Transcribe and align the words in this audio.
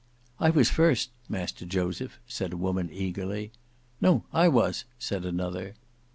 "I 0.39 0.49
was 0.49 0.67
first, 0.71 1.11
Master 1.29 1.63
Joseph," 1.63 2.17
said 2.25 2.53
a 2.53 2.57
woman 2.57 2.89
eagerly. 2.91 3.51
"No; 4.01 4.23
I 4.33 4.47
was," 4.47 4.85
said 4.97 5.25
another. 5.25 5.75